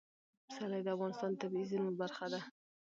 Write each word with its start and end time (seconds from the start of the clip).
پسرلی 0.47 0.81
د 0.83 0.87
افغانستان 0.95 1.29
د 1.31 1.35
طبیعي 1.41 1.65
زیرمو 1.69 1.97
برخه 2.01 2.25
ده. 2.33 2.39